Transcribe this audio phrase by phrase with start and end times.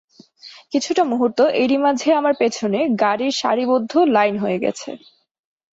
[0.71, 4.89] কিছুটা মুহূর্ত, এরই মাঝে আমার পেছনে গাড়ির সারিবদ্ধ লাইন হয়ে গেছে।